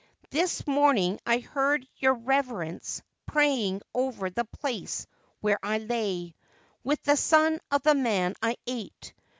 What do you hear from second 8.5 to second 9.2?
ate.